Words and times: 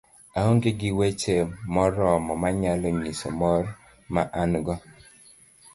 aong'e 0.39 0.69
gi 0.79 0.89
weche 0.99 1.35
moromo 1.73 2.33
manyalo 2.41 2.87
nyiso 2.99 3.29
mor 3.41 3.63
ma 4.13 4.21
an 4.41 4.51
go 4.65 4.75